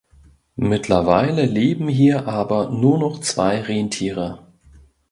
Mittlerweile 0.55 1.45
leben 1.45 1.87
hier 1.87 2.27
aber 2.27 2.71
nur 2.71 2.97
noch 2.97 3.19
zwei 3.21 3.61
Rentiere. 3.61 4.39